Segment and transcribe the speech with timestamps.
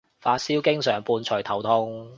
[0.19, 2.09] 發燒經常伴隨頭痛